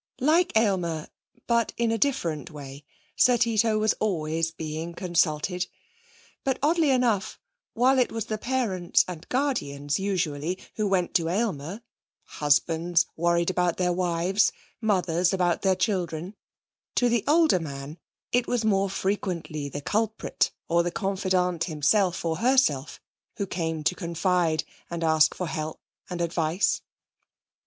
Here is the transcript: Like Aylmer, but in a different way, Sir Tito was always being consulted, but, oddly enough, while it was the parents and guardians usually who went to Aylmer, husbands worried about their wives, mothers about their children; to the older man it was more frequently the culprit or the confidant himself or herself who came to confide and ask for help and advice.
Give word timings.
Like 0.19 0.57
Aylmer, 0.57 1.09
but 1.45 1.73
in 1.77 1.91
a 1.91 1.97
different 1.99 2.49
way, 2.49 2.83
Sir 3.15 3.37
Tito 3.37 3.77
was 3.77 3.93
always 3.99 4.49
being 4.49 4.95
consulted, 4.95 5.67
but, 6.43 6.57
oddly 6.63 6.89
enough, 6.89 7.39
while 7.75 7.99
it 7.99 8.11
was 8.11 8.25
the 8.25 8.39
parents 8.39 9.05
and 9.07 9.29
guardians 9.29 9.99
usually 9.99 10.57
who 10.75 10.87
went 10.87 11.13
to 11.13 11.29
Aylmer, 11.29 11.83
husbands 12.23 13.05
worried 13.15 13.51
about 13.51 13.77
their 13.77 13.93
wives, 13.93 14.51
mothers 14.81 15.33
about 15.33 15.61
their 15.61 15.75
children; 15.75 16.35
to 16.95 17.07
the 17.07 17.23
older 17.27 17.59
man 17.59 17.99
it 18.31 18.47
was 18.47 18.65
more 18.65 18.89
frequently 18.89 19.69
the 19.69 19.81
culprit 19.81 20.49
or 20.67 20.81
the 20.81 20.89
confidant 20.89 21.65
himself 21.65 22.25
or 22.25 22.37
herself 22.37 22.99
who 23.37 23.45
came 23.45 23.83
to 23.83 23.93
confide 23.93 24.63
and 24.89 25.03
ask 25.03 25.35
for 25.35 25.45
help 25.45 25.79
and 26.09 26.21
advice. 26.21 26.81